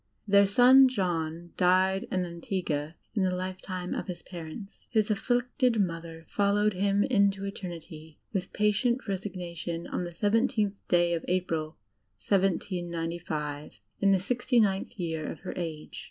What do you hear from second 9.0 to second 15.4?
resignation on the seventeenth day of April, i795,in the 69th year